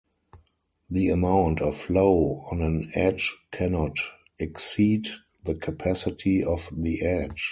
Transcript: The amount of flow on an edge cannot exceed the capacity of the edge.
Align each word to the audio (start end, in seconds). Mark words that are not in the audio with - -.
The 0.89 1.09
amount 1.09 1.61
of 1.61 1.75
flow 1.77 2.41
on 2.51 2.63
an 2.63 2.91
edge 2.95 3.37
cannot 3.51 3.97
exceed 4.39 5.05
the 5.43 5.53
capacity 5.53 6.43
of 6.43 6.69
the 6.75 7.03
edge. 7.03 7.49